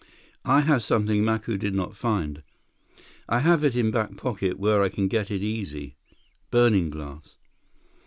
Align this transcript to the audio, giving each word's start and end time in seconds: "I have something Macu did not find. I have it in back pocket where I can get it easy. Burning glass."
"I 0.45 0.61
have 0.61 0.81
something 0.81 1.21
Macu 1.23 1.59
did 1.59 1.75
not 1.75 1.95
find. 1.95 2.41
I 3.29 3.41
have 3.41 3.63
it 3.63 3.75
in 3.75 3.91
back 3.91 4.17
pocket 4.17 4.57
where 4.57 4.81
I 4.81 4.89
can 4.89 5.07
get 5.07 5.29
it 5.29 5.43
easy. 5.43 5.95
Burning 6.49 6.89
glass." 6.89 7.37